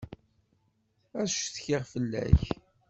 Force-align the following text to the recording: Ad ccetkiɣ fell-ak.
Ad 1.19 1.27
ccetkiɣ 1.31 1.81
fell-ak. 1.91 2.41